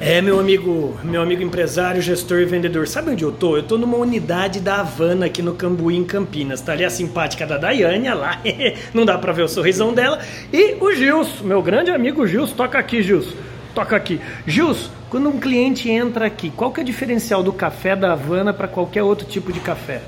[0.00, 2.86] É, meu amigo, meu amigo empresário, gestor e vendedor.
[2.86, 3.56] Sabe onde eu tô?
[3.56, 6.60] Eu tô numa unidade da Havana aqui no Cambuí, em Campinas.
[6.60, 8.40] Tá ali a simpática da Daiane, lá.
[8.94, 10.20] Não dá pra ver o sorrisão dela.
[10.52, 12.54] E o Gilson, meu grande amigo Gilson.
[12.54, 13.34] Toca aqui, Gilson.
[13.74, 14.20] Toca aqui.
[14.46, 18.54] Gilson, quando um cliente entra aqui, qual que é o diferencial do café da Havana
[18.54, 20.00] para qualquer outro tipo de café?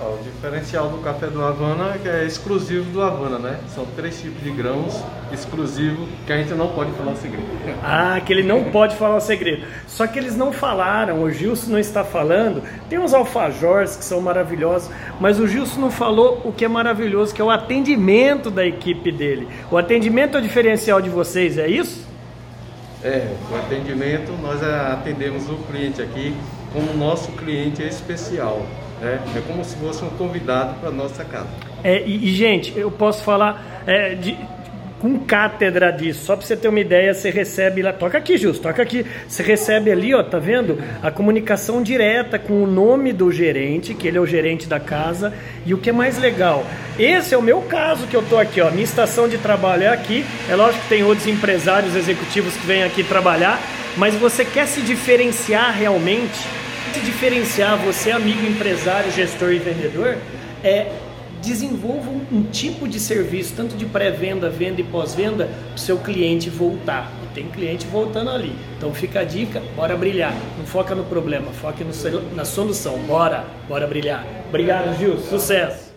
[0.00, 3.60] O diferencial do café do Havana é que é exclusivo do Havana, né?
[3.68, 5.00] São três tipos de grãos
[5.32, 7.46] exclusivos que a gente não pode falar o segredo.
[7.82, 9.64] Ah, que ele não pode falar o segredo.
[9.86, 12.62] Só que eles não falaram, o Gilson não está falando.
[12.88, 17.32] Tem uns alfajores que são maravilhosos, mas o Gilson não falou o que é maravilhoso,
[17.32, 19.48] que é o atendimento da equipe dele.
[19.70, 22.04] O atendimento é o diferencial de vocês, é isso?
[23.02, 26.34] É, o atendimento, nós atendemos o cliente aqui
[26.72, 28.62] como nosso cliente especial.
[29.02, 31.48] É, é como se fosse um convidado para nossa casa.
[31.82, 34.36] É, e, e, gente, eu posso falar é, de,
[35.04, 36.24] com cátedra disso.
[36.24, 39.04] Só para você ter uma ideia, você recebe lá, toca aqui, Justo, toca aqui.
[39.28, 40.78] Você recebe ali, ó, tá vendo?
[41.02, 45.34] A comunicação direta com o nome do gerente, que ele é o gerente da casa.
[45.66, 46.64] E o que é mais legal,
[46.98, 48.70] esse é o meu caso que eu tô aqui, ó.
[48.70, 50.24] Minha estação de trabalho é aqui.
[50.48, 53.60] É lógico que tem outros empresários executivos que vêm aqui trabalhar,
[53.98, 56.63] mas você quer se diferenciar realmente
[56.94, 60.16] te diferenciar, você amigo empresário, gestor e vendedor,
[60.62, 60.92] é
[61.42, 66.48] desenvolva um, tipo de serviço, tanto de pré-venda, venda e pós-venda, para o seu cliente
[66.48, 67.10] voltar.
[67.22, 68.56] E tem cliente voltando ali.
[68.78, 70.34] Então fica a dica, bora brilhar.
[70.56, 72.96] Não foca no problema, foca no, na solução.
[73.00, 74.24] Bora, bora brilhar.
[74.48, 75.18] Obrigado, Gil.
[75.18, 75.93] Sucesso.